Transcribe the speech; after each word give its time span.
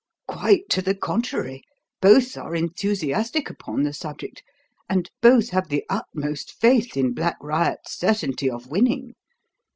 "Quite 0.27 0.67
to 0.69 0.81
the 0.81 0.95
contrary. 0.95 1.61
Both 2.01 2.35
are 2.35 2.55
enthusiastic 2.55 3.51
upon 3.51 3.83
the 3.83 3.93
subject, 3.93 4.41
and 4.89 5.07
both 5.21 5.49
have 5.49 5.69
the 5.69 5.85
utmost 5.91 6.59
faith 6.59 6.97
in 6.97 7.13
Black 7.13 7.37
Riot's 7.39 7.99
certainty 7.99 8.49
of 8.49 8.65
winning. 8.65 9.13